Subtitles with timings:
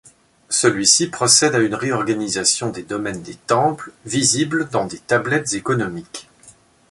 [0.49, 6.27] Celui-ci procède à une réorganisation des domaines des temples, visibles dans des tablettes économiques.